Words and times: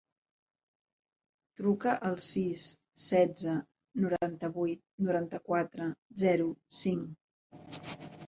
Truca 1.59 1.91
al 2.09 2.15
sis, 2.27 2.63
setze, 3.03 3.53
noranta-vuit, 4.05 4.81
noranta-quatre, 5.09 5.87
zero, 6.23 6.49
cinc. 6.81 8.09